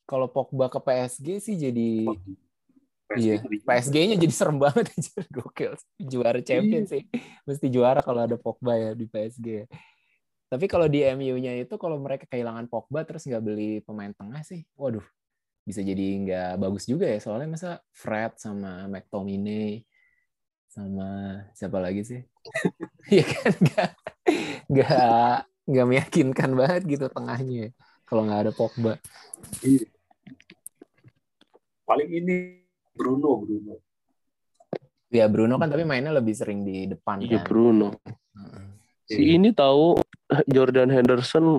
[0.05, 2.05] kalau Pogba ke PSG sih jadi
[3.09, 5.73] PSG iya, PSG-nya jadi serem banget aja gokil.
[5.97, 6.91] Juara champion Iya.
[6.93, 7.01] sih.
[7.49, 9.65] Mesti juara kalau ada Pogba ya di PSG.
[10.49, 14.61] Tapi kalau di MU-nya itu kalau mereka kehilangan Pogba terus nggak beli pemain tengah sih,
[14.77, 15.05] waduh,
[15.61, 17.17] bisa jadi nggak bagus juga ya.
[17.17, 19.81] Soalnya masa Fred sama McTominay
[20.69, 22.21] sama siapa lagi sih?
[23.09, 23.89] Iya kan nggak
[24.69, 27.73] nggak nggak meyakinkan banget gitu tengahnya
[28.05, 29.01] kalau nggak ada Pogba.
[29.65, 29.89] Iya.
[31.89, 33.73] Paling ini Bruno, Bruno.
[35.09, 37.49] Ya Bruno kan tapi mainnya lebih sering di depan iya kan.
[37.49, 38.65] Bruno Heeh.
[39.09, 39.97] si ini tahu
[40.45, 41.57] Jordan Henderson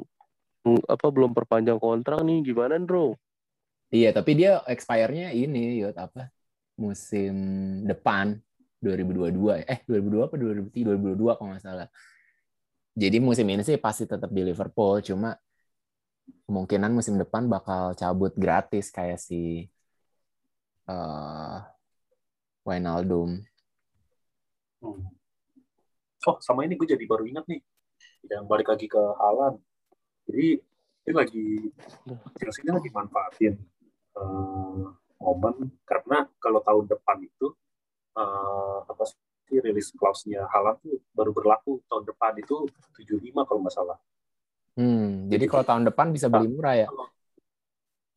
[0.62, 3.18] mm, apa belum perpanjang kontrak nih gimana bro
[3.90, 6.30] Iya, tapi dia expire-nya ini, Yot, apa?
[6.78, 7.34] Musim
[7.82, 8.38] depan.
[8.80, 11.88] 2022 eh 2002 apa 2003 2022 kalau nggak salah
[12.96, 15.36] jadi musim ini sih pasti tetap di Liverpool cuma
[16.48, 19.68] kemungkinan musim depan bakal cabut gratis kayak si
[20.90, 21.62] uh,
[22.66, 23.46] Wijnaldum
[24.80, 25.12] Hmm.
[26.24, 27.60] Oh, sama ini gue jadi baru ingat nih.
[28.28, 29.60] Yang balik lagi ke Halan.
[30.24, 30.56] Jadi,
[31.04, 31.46] ini lagi,
[32.40, 33.60] Chelsea ini lagi manfaatin
[34.16, 34.88] uh,
[35.20, 37.52] momen, karena kalau tahun depan itu,
[38.16, 39.20] uh, apa sih,
[39.60, 42.68] rilis clause-nya Halan tuh baru berlaku tahun depan itu
[43.00, 43.98] 75 kalau nggak salah.
[44.80, 46.88] Hmm, jadi kalau tahun depan bisa beli murah ya?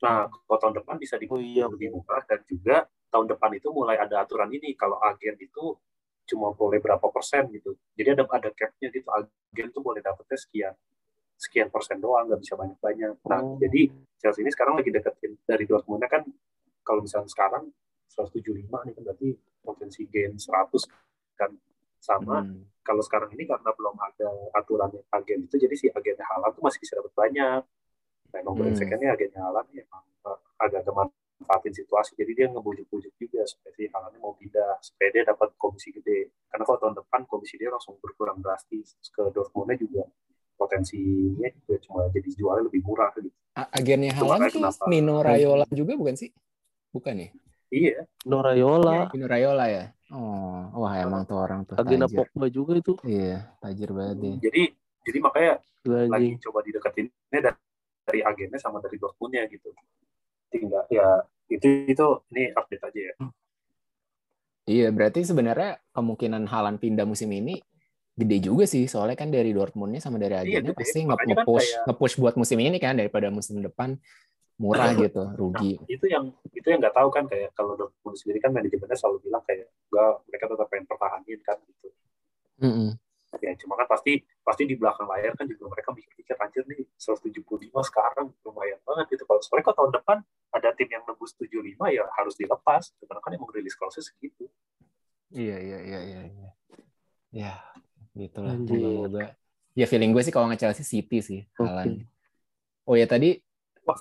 [0.02, 1.70] Nah, kalau tahun depan bisa di Oh iya.
[1.70, 5.78] lebih murah dan juga tahun depan itu mulai ada aturan ini kalau agen itu
[6.24, 7.76] cuma boleh berapa persen gitu.
[7.94, 9.08] Jadi ada ada cap-nya gitu.
[9.12, 10.74] Agen itu boleh dapetnya sekian
[11.36, 13.20] sekian persen doang, nggak bisa banyak-banyak.
[13.28, 13.60] Nah, Oh.
[13.60, 16.24] jadi Chelsea ini sekarang lagi deketin dari Dortmundnya kan
[16.82, 17.68] kalau misalnya sekarang
[18.08, 19.28] 175 nih kan berarti
[19.60, 20.88] potensi gain 100
[21.36, 21.52] kan
[22.00, 22.64] sama Hmm.
[22.80, 26.62] kalau sekarang ini karena belum ada aturan yang agen itu jadi si agennya halal tuh
[26.62, 27.62] masih bisa dapat banyak
[28.34, 28.62] nah emang Hmm.
[28.66, 33.86] brengseknya agennya halal nih emang eh, agak-agak manfaatin situasi jadi dia ngebujuk-bujuk juga supaya si
[34.18, 38.42] mau pindah supaya dia dapat komisi gede karena kalau tahun depan komisi dia langsung berkurang
[38.42, 40.04] drastis ke Dortmundnya juga
[40.56, 45.94] potensinya juga cuma jadi jualnya lebih murah gitu Agennya makanya tuh kenapa- Mino Raiola juga
[45.94, 46.34] bukan sih?
[46.90, 47.30] Bukan ya?
[47.70, 49.86] iya Norayola, Mino Raiola ya?
[50.10, 52.18] Oh, wah emang tuh orang tuh agenda tajir.
[52.22, 52.94] Pogba juga itu.
[53.06, 54.36] Iya, tajir banget dia.
[54.50, 54.62] jadi
[55.06, 55.54] jadi makanya
[55.86, 56.38] lagi anjing.
[56.42, 57.58] coba dideketinnya dari,
[58.04, 59.72] dari agennya sama dari Dortmundnya gitu.
[60.52, 63.14] Tinggal ya itu itu ini update aja ya.
[64.64, 67.60] Iya, berarti sebenarnya kemungkinan Haaland pindah musim ini
[68.16, 68.88] gede juga sih.
[68.88, 70.80] Soalnya kan dari Dortmundnya sama dari Iya, agennya gede.
[70.80, 74.00] pasti nge- kan nge-push kayak- nge-push buat musim ini kan daripada musim depan
[74.56, 75.82] murah gitu, rugi.
[75.90, 79.44] Itu yang itu yang nggak tahu kan kayak kalau Dortmund sendiri kan manajemennya selalu bilang
[79.44, 81.88] kayak enggak mereka tetap pengen pertahanin kan gitu.
[82.64, 82.90] Mm-mm.
[83.42, 87.90] Ya cuma kan pasti pasti di belakang layar kan juga mereka mikir-mikir anjir nih 175
[87.90, 89.24] sekarang lumayan banget gitu.
[89.26, 90.18] Kalau soalnya kalau tahun depan
[90.54, 92.84] ada tim yang nebus 75 ya harus dilepas.
[93.02, 94.46] Karena kan emang rilis clause segitu.
[95.34, 96.22] Iya, iya, iya, iya.
[96.30, 96.50] iya.
[97.34, 97.54] Ya,
[98.14, 98.54] gitulah.
[98.54, 98.78] Anjir.
[98.78, 99.34] Moga-moga.
[99.74, 101.42] Ya feeling gue sih kalau nge-Chelsea City sih.
[101.58, 102.06] Haaland.
[102.86, 103.42] Oh ya tadi
[103.84, 103.98] Wah,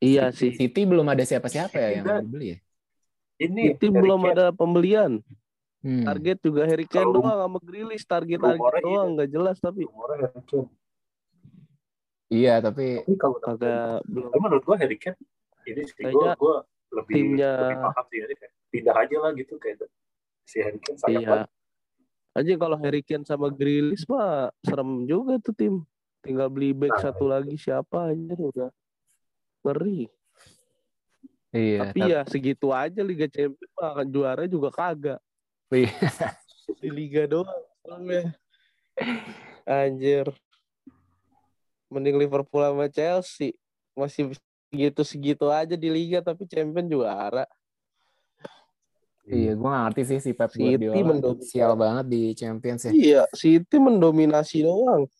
[0.00, 0.52] Iya sih.
[0.52, 2.58] City belum ada siapa-siapa ya yang mau dibeli ya?
[3.36, 4.32] ini Harry belum Kane.
[4.32, 5.20] ada pembelian.
[5.86, 6.02] Hmm.
[6.02, 9.14] Target juga Harry Kane doang sama Grealish target target rumornya doang iya.
[9.14, 9.82] nggak jelas tapi.
[12.26, 15.14] Iya, tapi Tapi kalau kagak belum Tapi menurut gua Harry Kane
[15.62, 16.56] ini sih gua, Kayaknya gua
[16.90, 18.54] lebih timnya- lebih paham sih Harry Kane.
[18.66, 19.86] Pindah aja lah gitu kayak
[20.42, 21.30] si Harry Kane sayang iya.
[21.30, 21.48] banget.
[22.34, 25.86] Aja kalau Harry Kane sama Grealish mah serem juga tuh tim.
[26.26, 28.70] Tinggal beli back Nah, satu lagi siapa aja udah
[29.62, 30.10] ngeri.
[31.54, 31.94] iya.
[31.94, 35.22] Tapi ya segitu aja Liga Champions mah juara juga kagak.
[35.72, 35.90] Iya.
[36.82, 37.62] Di Liga doang.
[37.82, 38.34] soalnya.
[39.66, 40.30] Anjir.
[41.90, 43.54] Mending Liverpool sama Chelsea.
[43.94, 44.34] Masih
[44.70, 47.46] segitu-segitu aja di Liga tapi Champion juara.
[49.26, 51.50] Iya, gue gak ngerti sih si Pep City Guardiola mendominasi.
[51.50, 52.92] sial banget di Champions ya.
[52.94, 55.10] Iya, City mendominasi doang.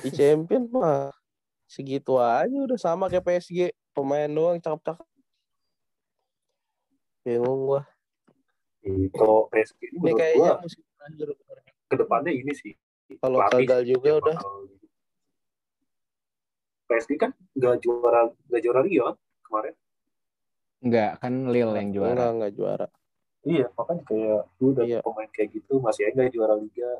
[0.00, 1.12] Di Champion mah
[1.68, 3.68] segitu aja udah sama kayak PSG.
[3.92, 5.04] Pemain doang cakep-cakep.
[7.26, 7.82] Bingung gua.
[9.12, 11.28] Kalau PSG ini menurut kayaknya gua musim terakhir.
[11.88, 12.72] ke depannya ini sih.
[13.20, 14.36] Kalau gagal juga udah.
[16.88, 19.74] PSG kan nggak juara nggak juara Rio kan kemarin.
[20.78, 22.12] Enggak, kan Lille yang juara.
[22.12, 22.86] Enggak, enggak juara.
[23.48, 25.00] Iya, makanya kayak lu udah Iya.
[25.00, 26.90] pemain kayak gitu masih aja nggak juara Liga.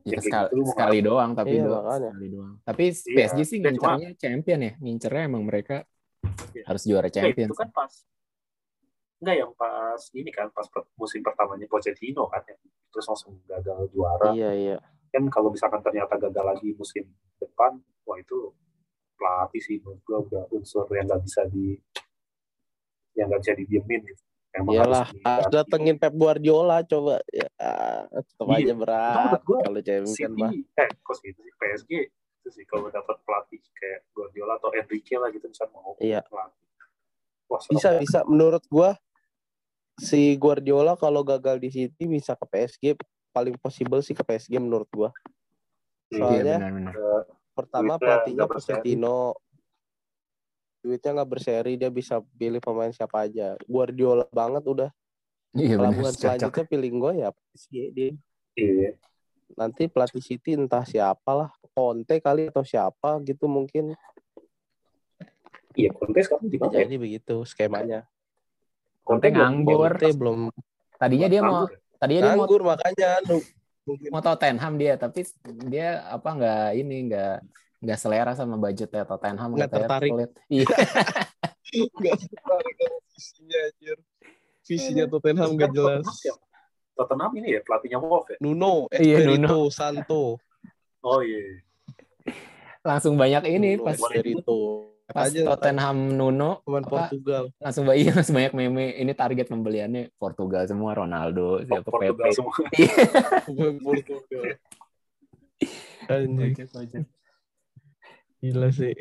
[0.00, 2.10] Ya, kayak sekali, gitu sekali doang, tapi Iya, doang, makanya.
[2.10, 2.54] sekali doang.
[2.64, 4.72] Tapi Iya, PSG sih ya cuma- ngincernya champion ya.
[4.80, 5.76] Ngincernya emang mereka
[6.56, 6.62] Iya.
[6.64, 7.48] harus juara Nggak, champion.
[7.52, 7.92] itu kan pas
[9.20, 10.64] Enggak yang pas ini kan pas
[10.96, 12.56] musim pertamanya Pochettino kan yang
[12.88, 14.32] terus langsung gagal juara.
[14.32, 14.76] Iya, iya.
[15.12, 17.04] Kan kalau misalkan ternyata gagal lagi musim
[17.36, 17.76] depan,
[18.08, 18.56] wah itu
[19.20, 21.76] pelatih sih menurut gua udah unsur yang nggak bisa di
[23.12, 24.22] yang nggak bisa didiemin gitu.
[24.50, 27.20] Emang Iyalah, harus datengin Pep Guardiola coba.
[27.30, 27.46] Ya,
[28.10, 30.50] tetap Iya, aja itu berat gua kalau champion City, mah.
[30.80, 31.90] eh kok gitu sih PSG
[32.40, 36.24] itu sih kalau dapat pelatih kayak Guardiola atau Enrique lah gitu misalnya mau Iya.
[36.24, 36.64] pelatih.
[37.46, 38.00] Wah, Bisa, banget.
[38.00, 38.18] bisa.
[38.24, 38.96] Menurut gua
[40.00, 42.84] si Guardiola kalau gagal di City bisa ke PSG
[43.30, 45.12] paling possible sih ke PSG menurut gua.
[46.08, 46.94] Iya, Soalnya benar-benar.
[46.96, 48.44] Eh, pertama Duitnya pelatihnya.
[48.48, 49.18] Pochettino
[50.80, 54.90] duitnya nggak berseri dia bisa pilih pemain siapa aja Guardiola banget udah
[55.52, 55.92] Iya, benar.
[55.92, 58.10] pelabuhan selanjutnya pilih gue ya PSG dia
[58.56, 58.90] Iya.
[59.60, 63.92] nanti pelatih City entah siapa lah Conte kali atau siapa gitu mungkin
[65.76, 66.88] Iya, Conte sekarang di mana ya?
[66.88, 68.08] jadi begitu skemanya
[69.10, 69.90] Conte nganggur.
[69.90, 70.38] Conte belum
[70.94, 71.74] Tadinya dia mau ya?
[71.96, 73.48] tadinya dia mau Nganggur makanya nu-
[73.82, 75.20] mungkin mau Tottenham dia tapi
[75.66, 77.34] dia apa nggak ini nggak
[77.80, 80.12] nggak selera sama budgetnya Tottenham Nggak tertarik.
[80.12, 80.30] pelit.
[80.46, 80.66] Iya.
[81.98, 82.74] nggak tertarik
[83.10, 83.98] visinya anjir.
[84.62, 86.04] Visinya Tottenham nggak jelas.
[86.92, 88.36] Tottenham ini ya pelatihnya Wolf ya?
[88.38, 90.36] Nuno, Iya, Espirito Santo.
[91.00, 91.64] Oh iya.
[92.80, 94.56] langsung banyak ini Nuno, pas Espirito.
[95.10, 97.44] Pas aja Tottenham Nuno pemain apa, Portugal.
[97.56, 102.30] langsung banyak iya, langsung banyak meme ini target pembeliannya Portugal semua Ronaldo siapa Portugal Pepe
[102.32, 102.54] semua.
[103.44, 104.44] Pemain Portugal.
[106.06, 107.04] Anjing,
[108.40, 108.96] gila sih.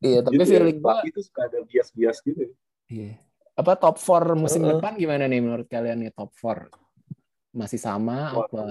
[0.00, 2.40] iya tapi Gitu ya, feeling gua pelatih itu suka ada bias-bias gitu.
[2.40, 2.50] ya.
[2.88, 3.12] iya.
[3.52, 4.72] apa top 4 musim Heeh.
[4.74, 6.72] depan gimana nih menurut kalian nih top 4
[7.52, 8.48] masih sama Waduh.
[8.48, 8.64] apa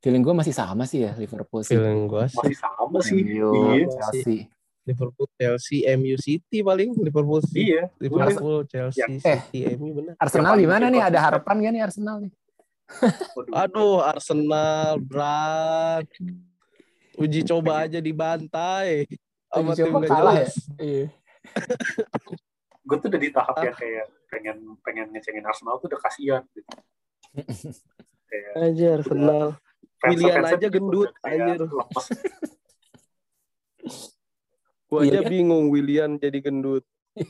[0.00, 3.20] feeling gua masih sama sih ya Liverpool sih Feeling gua sih Masih sama sih.
[3.20, 3.86] MU, Iya.
[3.92, 4.48] Chelsea
[4.90, 7.70] Liverpool, Chelsea, MU City paling Liverpool City.
[7.70, 7.86] Iya.
[7.96, 9.18] Liverpool, Chelsea, Eh.
[9.20, 10.14] City, MU benar.
[10.18, 12.32] Arsenal paling gimana nih ada harapan gak nih Arsenal nih.
[13.52, 16.10] Aduh, Arsenal berat.
[17.14, 19.06] Uji coba aja dibantai.
[19.46, 20.54] Sama Uji tim coba gak kalah jelas.
[20.78, 21.06] iya
[22.86, 23.62] Gue tuh udah di tahap Ah.
[23.64, 26.42] yang kayak pengen pengen ngecengin Arsenal tuh udah kasihan.
[26.50, 26.70] Gitu.
[28.30, 29.46] kayak Aja Arsenal.
[30.00, 31.60] Fans-fansnya aja gendut, udah kayak
[34.98, 35.30] Iya aja kan?
[35.30, 36.82] bingung Willian jadi gendut.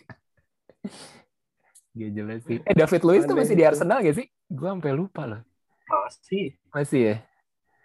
[1.90, 2.58] Gak jelas sih.
[2.62, 3.64] Eh David Luiz tuh masih di.
[3.66, 4.26] Arsenal gak sih?
[4.46, 5.42] Gue sampai lupa loh.
[5.84, 7.16] Masih, Masih ya?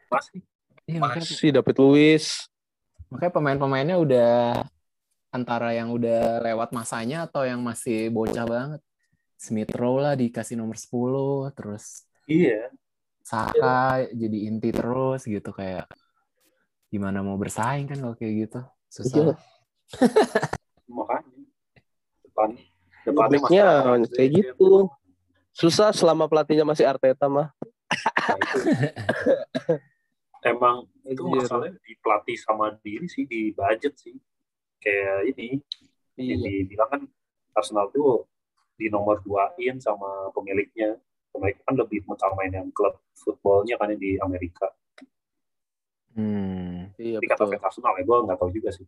[0.05, 0.39] masih.
[0.85, 2.25] Iya, makanya, Masih David Luiz.
[3.09, 4.33] makanya pemain-pemainnya udah
[5.29, 8.81] antara yang udah lewat masanya atau yang masih bocah banget.
[9.35, 12.69] Smith Rowe lah dikasih nomor 10, terus Iya.
[13.25, 15.89] Saka jadi inti terus gitu kayak
[16.87, 18.59] gimana mau bersaing kan kalau kayak gitu.
[19.01, 19.33] Iya.
[20.95, 21.33] Makanya
[22.25, 22.49] depan
[23.05, 23.65] depannya
[24.11, 24.89] kayak gitu.
[25.55, 27.53] Susah selama pelatihnya masih Arteta mah.
[27.55, 28.59] Nah, itu.
[30.45, 34.13] emang itu masalahnya di pelatih sama diri sih di budget sih
[34.77, 35.57] kayak ini
[36.21, 36.63] yang Iya.
[36.63, 37.01] dibilang kan
[37.57, 38.29] Arsenal tuh
[38.77, 41.01] di nomor duain sama pemiliknya
[41.33, 44.69] pemilik kan lebih utamain yang klub footballnya kan yang di Amerika
[46.15, 46.95] Hmm.
[46.95, 47.59] Iya jadi kata betul.
[47.67, 48.87] Arsenal ya gue nggak tahu juga sih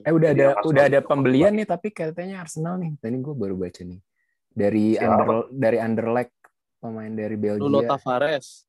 [0.00, 2.92] Eh udah Jadi ada Arsenal udah ada itu pembelian nih tapi katanya Arsenal nih.
[2.96, 4.00] Tadi gue baru baca nih.
[4.50, 5.04] Dari Siapa?
[5.06, 6.34] under dari Anderlecht
[6.80, 7.60] pemain dari Belgia.
[7.60, 8.64] Nuno Tavares.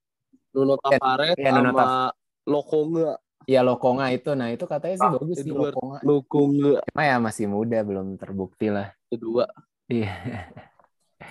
[0.51, 2.11] Nuno Tavares iya, Nuno sama
[2.43, 3.11] Lokonga.
[3.47, 4.35] Ya Lokonga itu.
[4.35, 5.51] Nah, itu katanya sih Ah, bagus sih.
[5.55, 5.99] Lokonga.
[6.03, 8.91] Lokonga Cuma ya masih muda belum terbukti lah.
[9.07, 9.47] kedua.
[9.87, 10.11] Iya.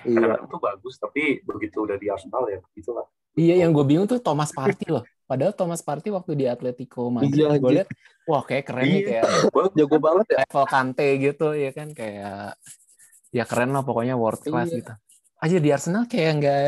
[0.07, 0.39] Iya.
[0.49, 3.05] tuh bagus tapi begitu udah di Arsenal ya begitulah
[3.37, 5.05] Iya, yang gue bingung tuh Thomas Partey loh.
[5.31, 7.89] Padahal Thomas Partey waktu di Atletico Madrid Iya, gue lihat
[8.27, 9.07] wah kayak keren nih Iya.
[9.07, 9.25] kayak
[9.79, 10.37] Jago banget ya.
[10.43, 12.59] level Kante gitu ya kan kayak
[13.31, 14.79] ya keren lah pokoknya world class Iya.
[14.83, 14.93] gitu.
[15.39, 16.59] Aja di Arsenal kayak nggak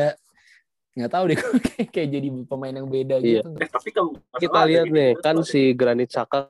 [0.93, 3.43] nggak tahu deh kayak, kayak jadi pemain yang beda Iya.
[3.43, 3.49] gitu.
[3.59, 6.47] eh tapi kalau Kita lihat nih, kan tuh, si Granit ada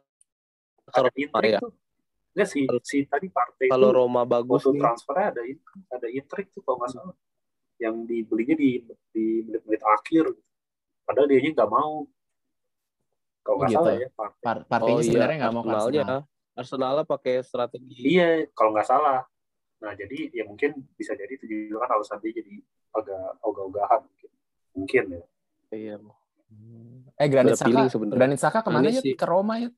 [0.93, 1.10] kalau
[1.41, 1.60] ya.
[2.34, 4.82] Enggak sih, si tadi partai Kalau itu Roma bagus nih.
[4.82, 5.41] transfernya ada
[5.89, 7.15] ada intrik tuh kalau nggak salah
[7.78, 10.30] yang dibelinya di di menit-menit akhir
[11.03, 12.03] padahal dia nggak mau
[13.43, 13.77] kalau nggak gitu.
[13.83, 14.43] salah ya Partey.
[14.43, 16.03] Par- Partainya Oh iya, sebenarnya nggak mau ke Arsenalnya.
[16.03, 16.19] Arsenal.
[16.53, 18.01] Arsenalnya pakai strategi.
[18.07, 19.19] iya kalau nggak salah
[19.83, 22.55] nah jadi ya mungkin bisa jadi itu juga kan alasan dia jadi
[22.95, 24.29] agak ogah-ogahan mungkin
[24.73, 25.23] mungkin ya
[25.73, 25.97] Iya.
[27.17, 27.89] Eh Granit Saka.
[27.89, 29.01] Granit Saka ke mana ya?
[29.01, 29.17] sih.
[29.17, 29.73] Ke Roma ya?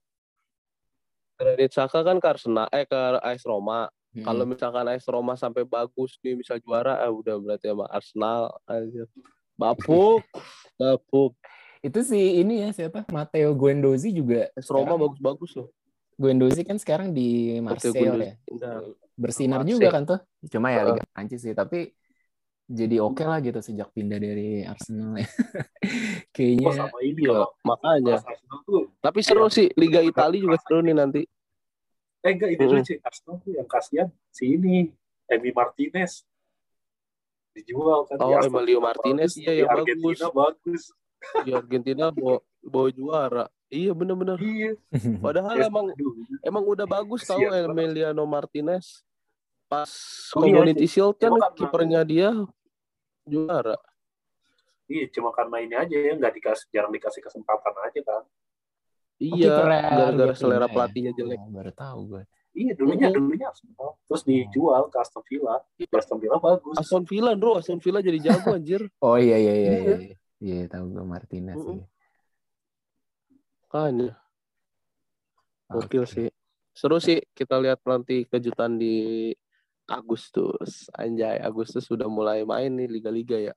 [1.39, 3.87] Granit Xhaka kan ke Arsenal, eh ke AS Roma.
[4.11, 4.23] Hmm.
[4.23, 9.03] Kalau misalkan AS Roma sampai bagus nih bisa juara, ah udah berarti sama Arsenal aja.
[9.55, 10.23] Bapuk,
[10.79, 11.31] bapuk.
[11.79, 13.05] itu sih ini ya siapa?
[13.07, 14.49] Matteo Guendouzi juga.
[14.67, 15.69] Roma bagus-bagus loh.
[16.17, 18.33] Guendouzi kan sekarang di Marseille ya.
[18.57, 18.81] Nah,
[19.15, 19.77] Bersinar Marseille.
[19.79, 20.19] juga kan tuh.
[20.49, 20.81] Cuma ya.
[20.83, 21.93] Liga Prancis sih, tapi
[22.65, 25.23] jadi oke lah gitu sejak pindah dari Arsenal ya.
[25.23, 25.29] oh,
[26.33, 28.15] Kayaknya sama ini Iya, kalau makanya.
[28.99, 31.21] Tapi seru sih Liga Italia juga seru nih nanti.
[32.25, 32.81] eh enggak ini Mm-mm.
[32.81, 34.89] lucu Arsenal tuh yang kasihan si ini
[35.29, 36.25] Emi Martinez
[37.55, 40.81] dijual kan di Oh, Aston Emilio Martinez, bagus, iya, di yang Argentina bagus
[41.41, 43.45] Di Argentina bawa, bawa juara.
[43.65, 44.37] Iya bener-bener.
[44.37, 44.71] iya
[45.17, 45.89] Padahal Ya, emang
[46.43, 47.65] emang udah bagus banget.
[47.65, 49.01] Emiliano Martinez.
[49.65, 49.89] Pas
[50.35, 52.29] Oh, iya, Community Shield kan karena- kipernya dia
[53.25, 53.73] juara.
[54.85, 58.23] Iya, cuma karena ini aja ya nggak dikasih jarang dikasih kesempatan aja kan.
[59.17, 60.69] Iya, kipernya gara-gara selera ya?
[60.69, 61.39] pelatihnya jelek.
[61.41, 62.23] Oh, baru tahu gue.
[62.55, 63.15] Iya, dulunya Mhm.
[63.19, 65.59] dulunya Arsenal, terus dijual ke Aston Villa.
[65.91, 66.75] Aston Villa bagus.
[66.79, 67.59] Aston Villa, bro.
[67.59, 68.79] Aston Villa jadi jago anjir.
[69.03, 69.95] Oh iya iya iya Iya.
[69.99, 70.15] iya.
[70.39, 71.79] Iya, tahu gue Martinez Mm-mm.
[71.79, 71.85] iya.
[73.67, 73.95] Kan
[75.67, 76.11] gokil Oke.
[76.11, 76.27] sih.
[76.71, 79.31] Seru sih kita lihat nanti kejutan di
[79.85, 80.87] Agustus.
[80.95, 83.55] Anjay, Agustus sudah mulai main nih liga-liga ya.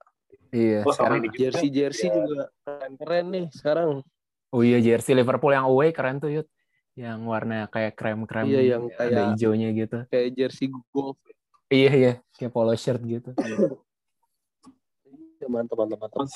[0.51, 1.39] Iya, Oh sekarang ini juga.
[1.51, 3.89] Jersey jersey ya, juga keren-keren nih sekarang.
[4.49, 6.49] Oh iya jersey Liverpool yang away keren tuh Yud.
[6.99, 9.99] Yang warna kayak krem-krem Iya, yang ada kayak- hijaunya gitu.
[10.11, 11.15] Kayak jersey golf.
[11.71, 13.31] Iya iya, kayak polo shirt gitu.
[15.39, 16.17] Ya, mantap mantap mantap.
[16.19, 16.35] Terus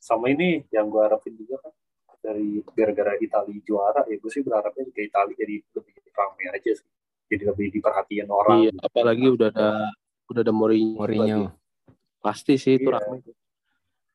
[0.00, 1.72] sama ini yang gue harapin juga kan
[2.18, 6.88] dari gara-gara Italia juara ya gue sih berharapnya juga Italia jadi lebih ramai aja sih
[7.28, 9.68] jadi lebih diperhatikan orang Iya, apalagi udah ada
[10.26, 10.96] udah ada Mourinho.
[10.96, 11.14] lagi.
[11.14, 11.46] Mourinho.
[12.18, 12.96] Pasti sih itu Iya.
[12.96, 13.18] ramai.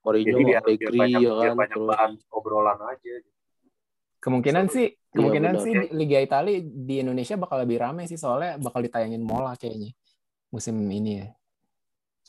[0.01, 1.55] Mourinho, jadi biar, biar Allegri banyak, ya biar kan.
[1.55, 3.13] banyak Terus bahan obrolan aja
[4.23, 4.75] Kemungkinan Seru.
[4.79, 5.63] sih, kemungkinan benar.
[5.63, 9.91] sih Liga Italia di Indonesia bakal lebih ramai sih soalnya bakal ditayangin Mola kayaknya
[10.47, 11.27] musim ini ya.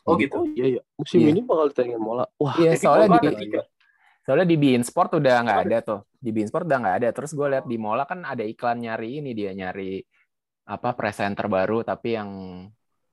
[0.05, 0.83] oh gitu Oh iya iya.
[0.95, 1.29] Musim Iya.
[1.31, 2.25] ini bakal ditayangin mola.
[2.37, 3.61] Wah, Iya, soalnya di ada tiga.
[4.21, 6.01] soalnya di Bein Sport udah nggak ada tuh.
[6.19, 7.09] Di Bein Sport udah nggak ada.
[7.13, 10.03] Terus gue lihat di Mola kan ada iklan nyari ini dia nyari
[10.67, 12.31] apa presenter baru tapi yang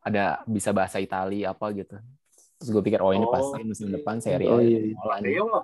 [0.01, 1.95] ada bisa bahasa Itali apa gitu.
[2.57, 4.95] Terus gue pikir oh ini Oh, pasti musim depan seri Oh, iya, iya.
[4.97, 5.15] Mola.
[5.15, 5.63] Matteo lah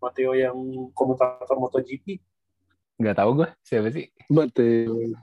[0.00, 0.56] Matteo Matteo yang
[0.92, 2.18] komutator MotoGP
[2.96, 4.08] Nggak tahu gue siapa sih.
[4.28, 5.16] betul.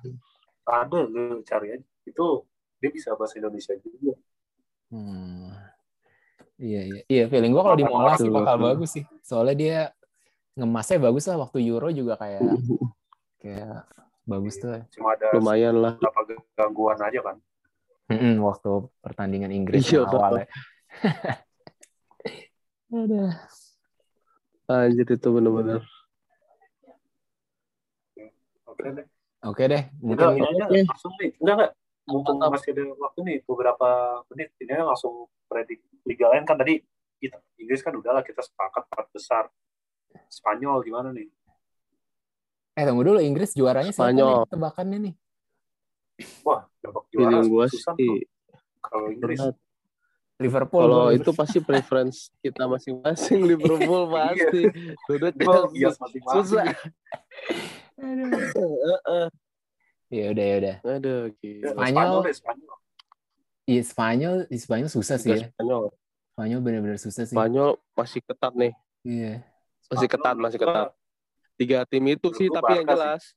[0.64, 2.26] ada lu cari aja itu
[2.78, 4.14] dia bisa bahasa Indonesia juga
[4.88, 5.52] Hmm.
[6.56, 7.02] Iya iya.
[7.06, 9.04] Iya feeling gue kalau di Mola sih bakal bagus sih.
[9.20, 9.78] Soalnya dia
[10.56, 12.40] ngemasnya bagus lah waktu Euro juga kayak
[13.44, 13.84] kayak
[14.24, 14.80] bagus tuh.
[14.96, 15.94] cuma ada Lumayan lah.
[16.00, 16.22] beberapa
[16.56, 17.38] gangguan aja kan
[18.08, 20.48] Mm-mm, waktu pertandingan Inggris Iya, yang awalnya.
[22.96, 23.32] Aduh.
[24.68, 25.82] Anjir itu bener-bener.
[28.68, 29.08] oke deh
[29.48, 31.32] Oke deh, Mungkin ini aja langsung nih.
[31.40, 31.72] Enggak enggak.
[32.08, 33.88] Mumpung masih ada waktu nih beberapa
[34.32, 36.80] menit ini aja langsung predik liga lain kan tadi
[37.20, 39.44] kita Inggris kan udahlah kita sepakat empat besar.
[40.32, 41.28] Spanyol gimana nih?
[42.78, 44.30] eh tunggu dulu Inggris juaranya siapa Spanyol.
[44.30, 45.14] nih tebakannya nih?
[46.46, 48.30] Wah, babak juara Feeling gua susah sih.
[48.86, 49.56] Kalau Inggris berat.
[50.38, 50.86] Liverpool.
[50.86, 54.70] Kalau itu pasti preference kita masing-masing Liverpool pasti.
[55.10, 55.32] Udah
[55.74, 56.34] bias masing-masing.
[56.38, 56.66] Susah.
[60.14, 60.76] Ya udah ya udah.
[60.86, 61.74] Aduh, gila.
[61.74, 62.22] Spanyol.
[63.68, 65.50] Iya Spanyol, di Spanyol susah sih ya.
[65.58, 65.92] Spanyol.
[66.38, 67.34] Spanyol benar-benar susah sih.
[67.34, 68.74] Spanyol masih ketat nih.
[69.04, 69.34] Iya.
[69.90, 70.94] Masih ketat, masih ketat.
[71.58, 73.34] Tiga tim itu sih, tapi yang jelas.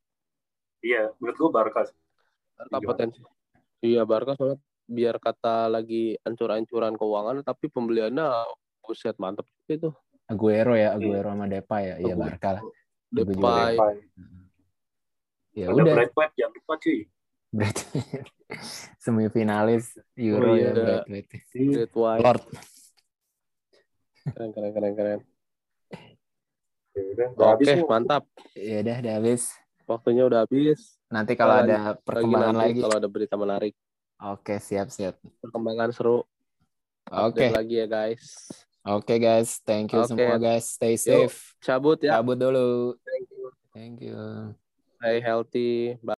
[0.84, 1.96] Iya, menurut gua Barca sih.
[2.60, 3.18] Barca potensi.
[3.80, 4.60] Iya, Barca soalnya
[4.90, 8.26] biar kata lagi ancur-ancuran keuangan, tapi pembeliannya
[8.82, 9.94] buset mantep itu.
[10.26, 11.96] Aguero ya, Aguero sama Depay ya.
[12.02, 12.14] Iya.
[12.14, 12.62] Barca lah.
[13.08, 13.74] Depay.
[13.74, 13.94] Depay.
[15.50, 15.94] Ya Ada udah.
[16.06, 17.00] Brad jangan lupa cuy.
[19.02, 21.02] Semifinalis Euro Oh, iya, ya.
[21.02, 21.90] Brad Pitt.
[21.94, 22.42] Lord.
[24.30, 25.20] Keren, keren, keren, keren.
[26.90, 27.86] Ya udah, udah habis Oke, nih.
[27.86, 28.22] mantap.
[28.52, 29.42] Ya udah, udah habis.
[29.86, 30.98] Waktunya udah habis.
[31.08, 32.80] Nanti kalau Lagi- ada perkembangan nanti lagi.
[32.82, 33.74] Kalau ada berita menarik.
[34.20, 35.16] Oke, siap siap.
[35.40, 36.28] Perkembangan seru.
[37.08, 37.40] Oke.
[37.40, 38.24] Update lagi ya, guys.
[38.80, 40.08] Oke guys, thank you Oke.
[40.08, 40.72] semua guys.
[40.72, 41.52] Stay safe.
[41.60, 42.16] Cabut ya.
[42.16, 42.96] Cabut dulu.
[43.04, 43.44] Thank you.
[43.76, 44.16] Thank you.
[44.96, 46.00] Stay healthy.
[46.00, 46.16] Bye.